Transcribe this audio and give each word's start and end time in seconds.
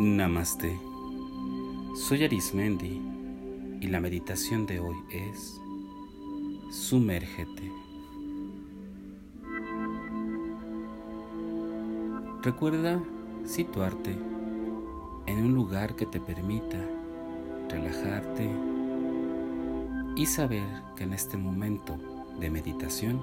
Namaste. 0.00 0.78
Soy 1.96 2.22
Arismendi 2.22 3.02
y 3.80 3.88
la 3.88 3.98
meditación 3.98 4.64
de 4.64 4.78
hoy 4.78 4.94
es 5.10 5.60
Sumérgete. 6.70 7.72
Recuerda 12.42 13.02
situarte 13.44 14.16
en 15.26 15.38
un 15.44 15.52
lugar 15.56 15.96
que 15.96 16.06
te 16.06 16.20
permita 16.20 16.78
relajarte 17.68 18.48
y 20.14 20.26
saber 20.26 20.68
que 20.94 21.02
en 21.02 21.12
este 21.12 21.36
momento 21.36 21.98
de 22.38 22.50
meditación 22.50 23.20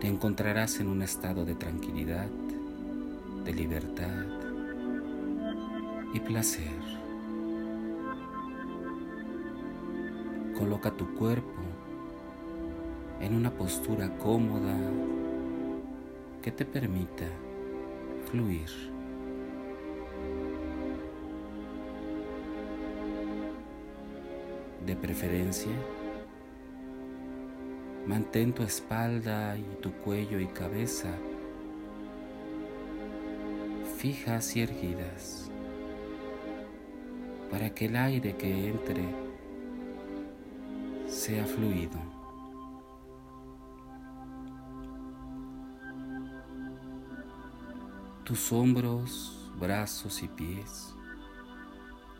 te 0.00 0.06
encontrarás 0.06 0.80
en 0.80 0.88
un 0.88 1.00
estado 1.00 1.46
de 1.46 1.54
tranquilidad, 1.54 2.28
de 3.46 3.54
libertad 3.54 4.37
y 6.18 6.20
placer. 6.20 6.80
Coloca 10.58 10.90
tu 10.90 11.14
cuerpo 11.14 11.62
en 13.20 13.34
una 13.34 13.50
postura 13.50 14.16
cómoda 14.18 14.76
que 16.42 16.50
te 16.50 16.64
permita 16.64 17.26
fluir. 18.30 18.68
De 24.84 24.96
preferencia, 24.96 25.76
mantén 28.06 28.52
tu 28.52 28.62
espalda 28.62 29.56
y 29.56 29.76
tu 29.82 29.92
cuello 29.92 30.40
y 30.40 30.46
cabeza 30.46 31.14
fijas 33.98 34.56
y 34.56 34.62
erguidas 34.62 35.47
para 37.50 37.74
que 37.74 37.86
el 37.86 37.96
aire 37.96 38.36
que 38.36 38.68
entre 38.68 39.04
sea 41.06 41.44
fluido. 41.46 41.98
Tus 48.24 48.52
hombros, 48.52 49.50
brazos 49.58 50.22
y 50.22 50.28
pies, 50.28 50.94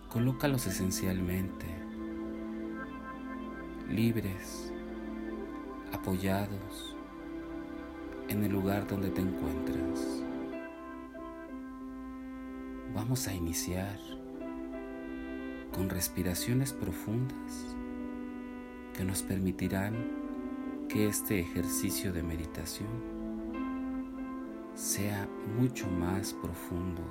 colócalos 0.08 0.66
esencialmente 0.66 1.66
libres, 3.90 4.72
apoyados 5.92 6.96
en 8.28 8.44
el 8.44 8.52
lugar 8.52 8.86
donde 8.86 9.10
te 9.10 9.22
encuentras. 9.22 10.22
Vamos 12.94 13.26
a 13.28 13.34
iniciar 13.34 13.98
con 15.72 15.88
respiraciones 15.88 16.72
profundas 16.72 17.76
que 18.94 19.04
nos 19.04 19.22
permitirán 19.22 19.94
que 20.88 21.06
este 21.06 21.38
ejercicio 21.38 22.12
de 22.12 22.22
meditación 22.22 22.88
sea 24.74 25.28
mucho 25.58 25.88
más 25.88 26.32
profundo. 26.34 27.02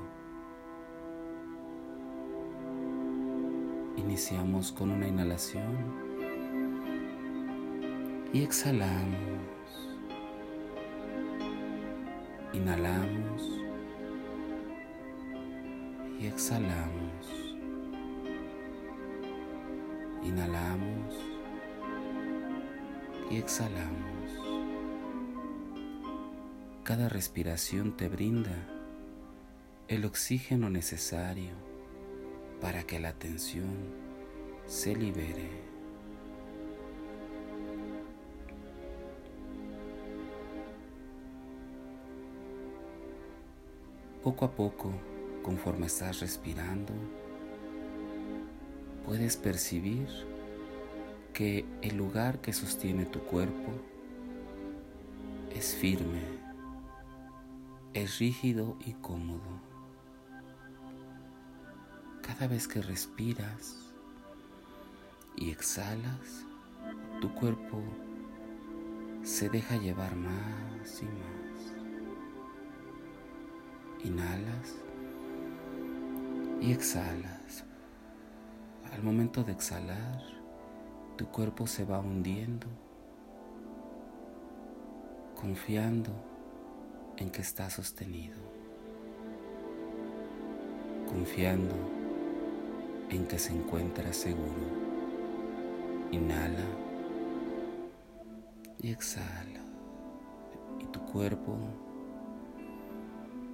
Iniciamos 3.97 4.71
con 4.71 4.89
una 4.89 5.07
inhalación 5.07 5.75
y 8.33 8.41
exhalamos. 8.41 9.17
Inhalamos 12.53 13.61
y 16.19 16.27
exhalamos. 16.27 17.46
Inhalamos 20.27 21.15
y 23.31 23.37
exhalamos. 23.37 24.03
Cada 26.83 27.07
respiración 27.07 27.95
te 27.95 28.09
brinda 28.09 28.67
el 29.87 30.03
oxígeno 30.03 30.69
necesario 30.69 31.51
para 32.59 32.83
que 32.83 32.99
la 32.99 33.13
tensión 33.13 33.73
se 34.65 34.97
libere. 34.97 35.49
Poco 44.21 44.43
a 44.43 44.51
poco, 44.51 44.91
conforme 45.41 45.85
estás 45.85 46.19
respirando, 46.19 46.91
puedes 49.07 49.37
percibir 49.37 50.05
que 51.33 51.65
el 51.81 51.95
lugar 51.95 52.41
que 52.41 52.51
sostiene 52.51 53.05
tu 53.05 53.21
cuerpo 53.21 53.71
es 55.49 55.75
firme, 55.75 56.21
es 57.93 58.19
rígido 58.19 58.77
y 58.85 58.91
cómodo. 58.95 59.61
Cada 62.21 62.49
vez 62.49 62.67
que 62.67 62.81
respiras 62.81 63.77
y 65.37 65.51
exhalas, 65.51 66.45
tu 67.21 67.33
cuerpo 67.33 67.81
se 69.23 69.47
deja 69.47 69.77
llevar 69.77 70.17
más 70.17 71.01
y 71.01 71.05
más. 71.05 71.73
Inhalas 74.03 74.75
y 76.59 76.73
exhalas. 76.73 77.36
Al 78.97 79.03
momento 79.03 79.43
de 79.43 79.51
exhalar, 79.51 80.23
tu 81.17 81.27
cuerpo 81.27 81.67
se 81.67 81.85
va 81.85 81.99
hundiendo, 81.99 82.65
confiando 85.39 86.09
en 87.17 87.29
que 87.29 87.41
está 87.41 87.69
sostenido, 87.69 88.39
confiando 91.07 91.75
en 93.11 93.27
que 93.27 93.37
se 93.37 93.53
encuentra 93.53 94.11
seguro. 94.13 94.65
Inhala 96.11 96.65
y 98.81 98.89
exhala. 98.89 99.61
Y 100.79 100.85
tu 100.85 101.01
cuerpo 101.01 101.55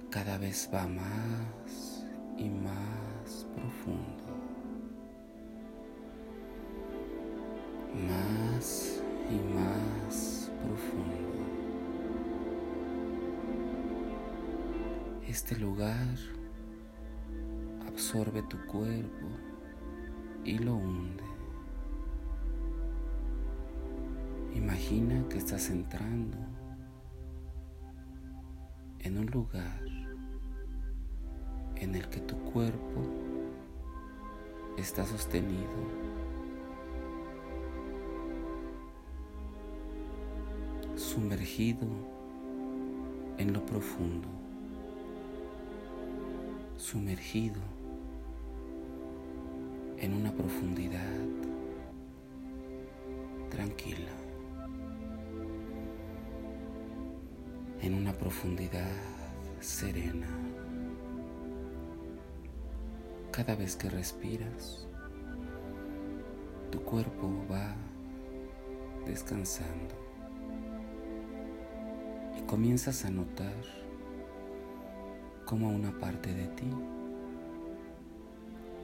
cada 0.08 0.38
vez 0.38 0.70
va 0.72 0.86
más 0.86 2.06
y 2.38 2.48
más 2.48 3.46
profundo. 3.54 4.33
Más 7.94 9.02
y 9.30 9.54
más 9.54 10.50
profundo. 10.62 11.14
Este 15.26 15.56
lugar 15.56 16.16
absorbe 17.86 18.42
tu 18.42 18.58
cuerpo 18.66 19.26
y 20.44 20.58
lo 20.58 20.74
hunde. 20.76 21.24
Imagina 24.54 25.26
que 25.28 25.38
estás 25.38 25.70
entrando 25.70 26.38
en 29.00 29.18
un 29.18 29.26
lugar 29.26 29.80
en 31.76 31.94
el 31.94 32.08
que 32.08 32.20
tu 32.20 32.36
cuerpo 32.52 33.02
está 34.78 35.04
sostenido 35.04 36.23
sumergido 41.14 41.86
en 43.38 43.52
lo 43.52 43.64
profundo, 43.64 44.26
sumergido 46.76 47.60
en 49.98 50.12
una 50.12 50.32
profundidad 50.32 51.20
tranquila, 53.48 54.10
en 57.80 57.94
una 57.94 58.12
profundidad 58.12 58.90
serena. 59.60 60.26
Cada 63.30 63.54
vez 63.54 63.76
que 63.76 63.88
respiras, 63.88 64.88
tu 66.72 66.80
cuerpo 66.80 67.30
va 67.48 67.76
descansando 69.06 70.03
comienzas 72.46 73.04
a 73.04 73.10
notar 73.10 73.54
como 75.44 75.70
una 75.70 75.92
parte 75.98 76.32
de 76.32 76.46
ti, 76.48 76.70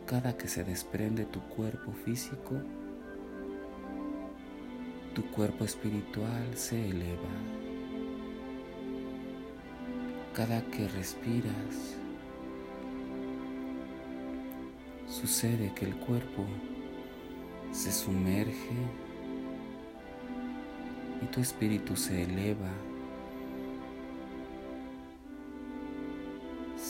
cada 0.06 0.36
que 0.36 0.48
se 0.48 0.64
desprende 0.64 1.24
tu 1.24 1.40
cuerpo 1.40 1.92
físico, 1.92 2.54
tu 5.14 5.22
cuerpo 5.30 5.64
espiritual 5.64 6.56
se 6.56 6.88
eleva. 6.88 7.28
Cada 10.34 10.62
que 10.70 10.88
respiras, 10.88 11.96
sucede 15.06 15.72
que 15.74 15.84
el 15.84 15.96
cuerpo 15.96 16.46
se 17.72 17.92
sumerge 17.92 18.74
y 21.22 21.26
tu 21.26 21.40
espíritu 21.40 21.96
se 21.96 22.22
eleva, 22.22 22.70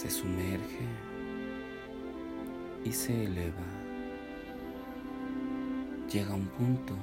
se 0.01 0.09
sumerge 0.09 0.87
y 2.87 2.91
se 2.91 3.27
eleva. 3.27 3.67
Llega 6.11 6.35
un 6.35 6.47
punto 6.47 6.95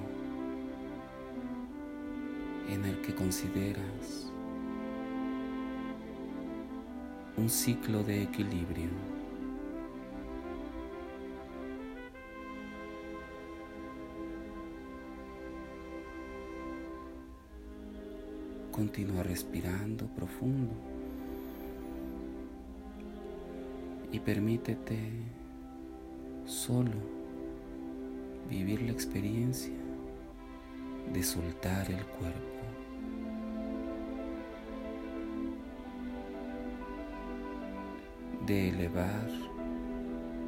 en 2.67 2.85
el 2.85 2.99
que 3.01 3.13
consideras 3.13 4.31
un 7.38 7.51
ciclo 7.51 8.03
de 8.03 8.23
equilibrio. 8.23 8.89
Continúa 18.71 19.21
respirando 19.21 20.07
profundo 20.15 20.96
y 24.17 24.19
permítete 24.19 24.97
solo 26.43 26.89
vivir 28.49 28.81
la 28.81 28.91
experiencia 28.91 29.77
de 31.13 31.23
soltar 31.23 31.91
el 31.91 32.03
cuerpo. 32.03 32.41
de 38.47 38.69
elevar 38.69 39.27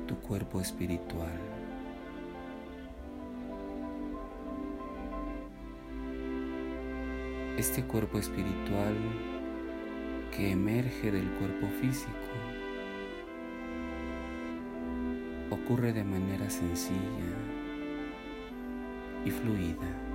tu 0.07 0.16
cuerpo 0.19 0.62
espiritual. 0.62 1.38
Este 7.57 7.83
cuerpo 7.83 8.19
espiritual 8.19 8.95
que 10.33 10.51
emerge 10.51 11.12
del 11.12 11.30
cuerpo 11.31 11.68
físico 11.81 12.59
ocurre 15.51 15.94
de 15.94 16.04
manera 16.04 16.50
sencilla 16.50 17.36
y 19.25 19.31
fluida. 19.31 20.10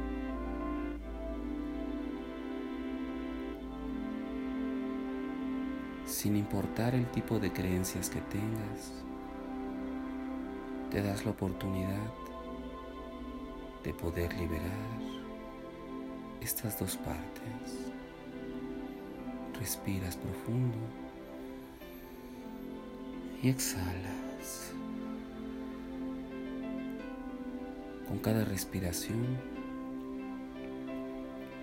sin 6.24 6.36
importar 6.36 6.94
el 6.94 7.06
tipo 7.10 7.38
de 7.38 7.52
creencias 7.52 8.08
que 8.08 8.20
tengas, 8.20 8.92
te 10.90 11.02
das 11.02 11.24
la 11.24 11.32
oportunidad 11.32 12.12
de 13.82 13.92
poder 13.92 14.32
liberar 14.34 15.00
estas 16.40 16.78
dos 16.78 16.96
partes. 16.96 17.92
Respiras 19.58 20.16
profundo 20.16 20.78
y 23.42 23.48
exhalas. 23.48 24.72
Con 28.14 28.22
cada 28.22 28.44
respiración 28.44 29.26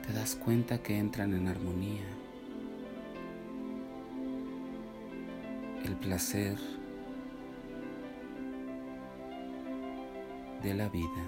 te 0.05 0.11
das 0.11 0.35
cuenta 0.35 0.83
que 0.83 0.97
entran 0.97 1.33
en 1.33 1.47
armonía 1.47 2.03
el 5.85 5.95
placer 5.95 6.57
de 10.61 10.73
la 10.73 10.89
vida. 10.89 11.23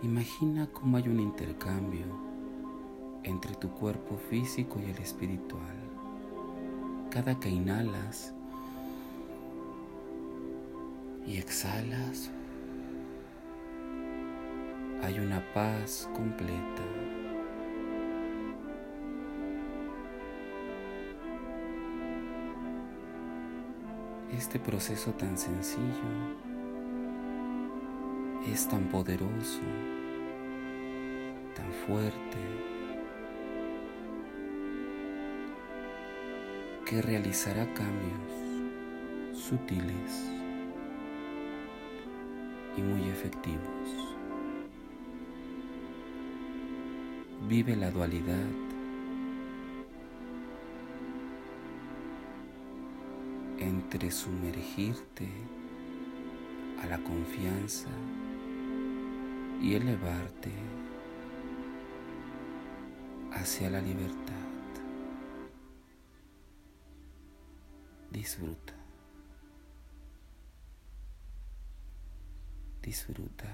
Imagina 0.00 0.66
cómo 0.72 0.96
hay 0.96 1.08
un 1.08 1.20
intercambio 1.20 2.06
entre 3.22 3.54
tu 3.56 3.68
cuerpo 3.68 4.16
físico 4.16 4.80
y 4.80 4.90
el 4.90 4.96
espiritual. 4.96 5.76
Cada 7.10 7.38
que 7.38 7.50
inhalas 7.50 8.34
y 11.26 11.38
exhalas, 11.38 12.30
hay 15.02 15.18
una 15.18 15.42
paz 15.52 16.08
completa. 16.14 16.82
Este 24.32 24.58
proceso 24.58 25.12
tan 25.12 25.38
sencillo 25.38 25.82
es 28.52 28.68
tan 28.68 28.84
poderoso, 28.88 29.60
tan 31.54 31.72
fuerte, 31.86 32.38
que 36.84 37.00
realizará 37.00 37.64
cambios 37.72 39.38
sutiles 39.38 40.43
y 42.76 42.82
muy 42.82 43.08
efectivos. 43.08 44.14
Vive 47.48 47.76
la 47.76 47.90
dualidad 47.90 48.46
entre 53.58 54.10
sumergirte 54.10 55.28
a 56.82 56.86
la 56.86 56.98
confianza 56.98 57.88
y 59.60 59.74
elevarte 59.74 60.50
hacia 63.32 63.70
la 63.70 63.80
libertad. 63.80 64.34
Disfruta. 68.10 68.73
Disfruta 72.84 73.48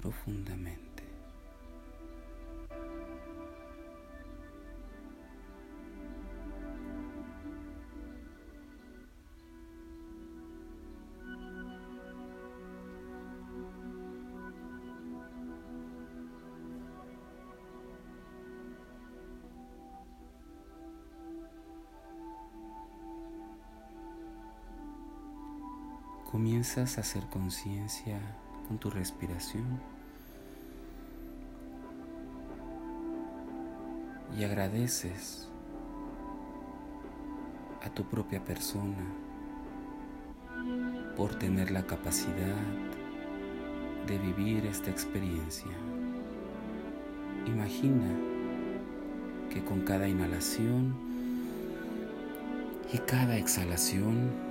profundamente. 0.00 0.85
Comienzas 26.30 26.98
a 26.98 27.02
hacer 27.02 27.26
conciencia 27.28 28.18
con 28.66 28.78
tu 28.78 28.90
respiración 28.90 29.80
y 34.36 34.42
agradeces 34.42 35.48
a 37.84 37.90
tu 37.90 38.04
propia 38.04 38.44
persona 38.44 39.06
por 41.16 41.38
tener 41.38 41.70
la 41.70 41.86
capacidad 41.86 42.56
de 44.08 44.18
vivir 44.18 44.66
esta 44.66 44.90
experiencia. 44.90 45.72
Imagina 47.46 48.08
que 49.48 49.64
con 49.64 49.82
cada 49.82 50.08
inhalación 50.08 50.92
y 52.92 52.98
cada 52.98 53.36
exhalación 53.36 54.45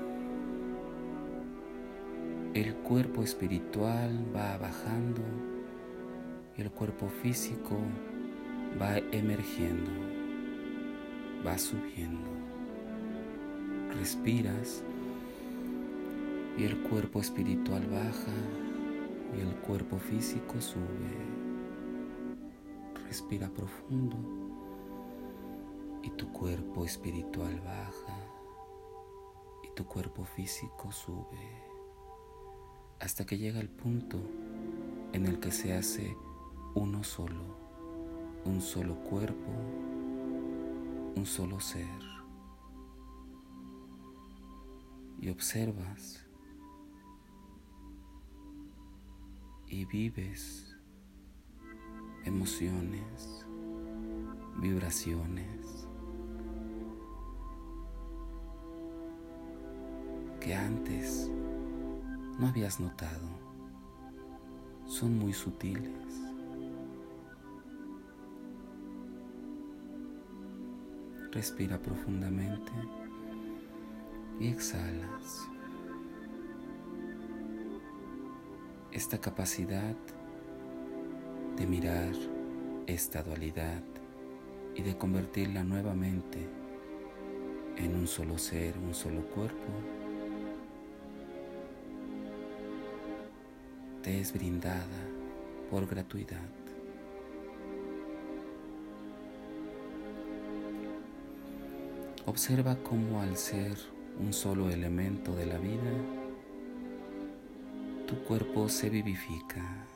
el 2.56 2.74
cuerpo 2.74 3.22
espiritual 3.22 4.34
va 4.34 4.58
bajando 4.58 5.22
y 6.58 6.62
el 6.62 6.72
cuerpo 6.72 7.10
físico 7.10 7.78
va 8.82 8.98
emergiendo, 9.12 9.92
va 11.46 11.58
subiendo. 11.58 12.30
Respiras 14.00 14.86
y 16.58 16.64
el 16.64 16.82
cuerpo 16.84 17.20
espiritual 17.20 17.86
baja 17.88 18.32
y 19.38 19.42
el 19.42 19.54
cuerpo 19.56 19.98
físico 19.98 20.62
sube. 20.62 21.12
Respira 23.06 23.50
profundo 23.50 24.16
y 26.04 26.10
tu 26.12 26.32
cuerpo 26.32 26.86
espiritual 26.86 27.60
baja 27.60 28.18
y 29.62 29.76
tu 29.76 29.86
cuerpo 29.86 30.24
físico 30.24 30.90
sube 30.94 31.64
hasta 33.06 33.24
que 33.24 33.38
llega 33.38 33.60
el 33.60 33.70
punto 33.70 34.20
en 35.14 35.28
el 35.28 35.40
que 35.40 35.52
se 35.52 35.74
hace 35.74 36.18
uno 36.74 37.04
solo, 37.04 37.56
un 38.46 38.60
solo 38.62 38.96
cuerpo, 38.96 39.52
un 41.16 41.26
solo 41.26 41.60
ser. 41.60 42.16
y 45.22 45.30
observas 45.30 46.24
y 49.68 49.86
vives 49.86 50.76
emociones, 52.26 53.46
vibraciones 54.58 55.88
que 60.40 60.54
antes 60.54 61.32
no 62.39 62.48
habías 62.48 62.80
notado. 62.80 63.27
Son 64.86 65.18
muy 65.18 65.34
sutiles. 65.34 65.92
Respira 71.32 71.82
profundamente 71.82 72.72
y 74.39 74.48
exhalas. 74.48 75.50
Esta 78.92 79.20
capacidad 79.20 79.96
de 81.58 81.68
mirar 81.68 82.13
esta 82.88 83.24
dualidad 83.24 83.84
y 84.75 84.82
de 84.82 84.98
convertirla 84.98 85.63
nuevamente 85.63 86.48
en 87.77 87.96
un 87.96 88.08
solo 88.08 88.38
ser, 88.38 88.77
un 88.77 88.94
solo 88.94 89.27
cuerpo, 89.30 89.68
te 94.06 94.20
es 94.20 94.34
brindada 94.34 94.86
por 95.72 95.88
gratuidad. 95.88 96.38
Observa 102.28 102.78
cómo 102.84 103.22
al 103.24 103.36
ser 103.36 103.76
un 104.20 104.32
solo 104.32 104.70
elemento 104.70 105.36
de 105.36 105.48
la 105.48 105.58
vida, 105.58 105.92
tu 108.06 108.16
cuerpo 108.26 108.70
se 108.70 108.92
vivifica. 108.92 109.88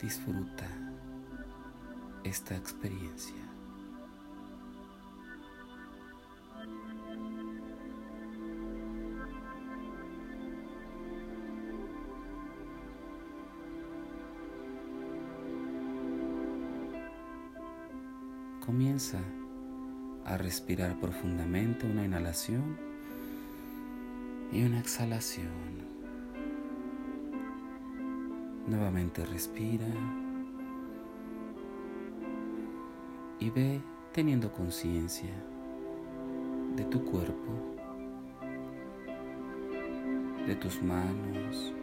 Disfruta 0.00 0.66
esta 2.24 2.56
experiencia. 2.56 3.51
Comienza 18.72 19.18
a 20.24 20.38
respirar 20.38 20.98
profundamente 20.98 21.86
una 21.86 22.06
inhalación 22.06 22.78
y 24.50 24.64
una 24.64 24.80
exhalación. 24.80 25.50
Nuevamente 28.66 29.26
respira 29.26 29.84
y 33.40 33.50
ve 33.50 33.82
teniendo 34.10 34.50
conciencia 34.50 35.34
de 36.74 36.84
tu 36.84 37.04
cuerpo, 37.04 37.76
de 40.46 40.56
tus 40.56 40.82
manos, 40.82 41.74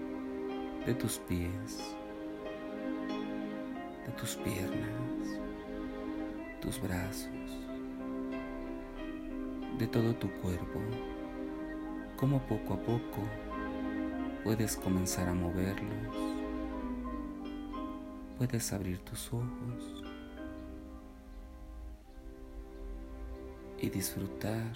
de 0.88 0.96
tus 0.96 1.19
pies, 1.19 1.96
de 4.08 4.12
tus 4.13 4.36
piernas, 4.38 5.08
tus 6.59 6.81
brazos 6.81 7.29
de 9.77 9.87
todo 9.87 10.13
tu 10.15 10.29
cuerpo, 10.41 10.79
como 12.17 12.39
poco 12.47 12.73
a 12.73 12.77
poco 12.77 13.23
puedes 14.43 14.75
comenzar 14.75 15.29
a 15.29 15.33
moverlos, 15.33 16.15
puedes 18.37 18.73
abrir 18.73 18.99
tus 18.99 19.33
ojos 19.33 20.03
y 23.81 23.89
disfrutar 23.89 24.75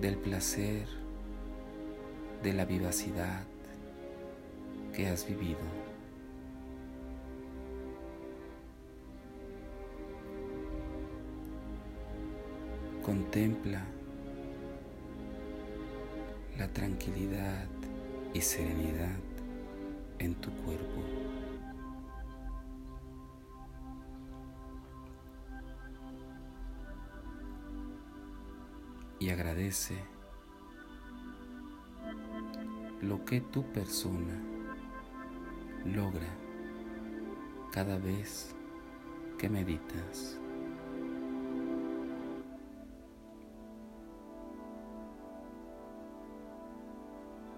del 0.00 0.16
placer, 0.16 0.88
de 2.42 2.52
la 2.52 2.64
vivacidad 2.64 3.44
que 4.92 5.06
has 5.06 5.26
vivido. 5.26 5.79
Contempla 13.02 13.82
la 16.58 16.68
tranquilidad 16.68 17.66
y 18.34 18.40
serenidad 18.40 19.18
en 20.18 20.34
tu 20.34 20.50
cuerpo. 20.50 21.02
Y 29.18 29.30
agradece 29.30 29.96
lo 33.00 33.24
que 33.24 33.40
tu 33.40 33.64
persona 33.72 34.38
logra 35.84 36.28
cada 37.72 37.98
vez 37.98 38.54
que 39.38 39.48
meditas. 39.48 40.39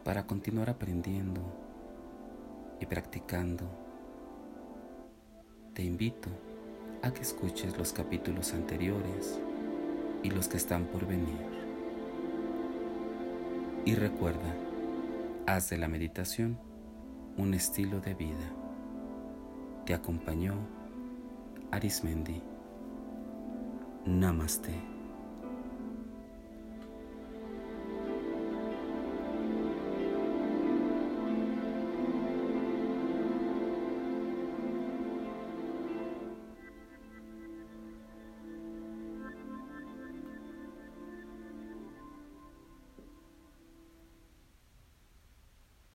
Para 0.04 0.26
continuar 0.26 0.70
aprendiendo 0.70 1.40
y 2.80 2.86
practicando, 2.86 3.64
te 5.74 5.82
invito 5.82 6.28
a 7.02 7.12
que 7.12 7.22
escuches 7.22 7.76
los 7.78 7.92
capítulos 7.92 8.52
anteriores 8.52 9.38
y 10.22 10.30
los 10.30 10.48
que 10.48 10.56
están 10.56 10.86
por 10.86 11.06
venir. 11.06 11.38
Y 13.84 13.94
recuerda, 13.94 14.54
haz 15.46 15.70
de 15.70 15.78
la 15.78 15.88
meditación 15.88 16.58
un 17.36 17.54
estilo 17.54 18.00
de 18.00 18.14
vida. 18.14 18.52
Te 19.86 19.94
acompañó 19.94 20.54
Arismendi. 21.70 22.42
Namaste. 24.04 24.91